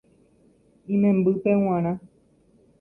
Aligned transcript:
Imembýpe 0.93 1.51
g̃uarã 1.61 1.93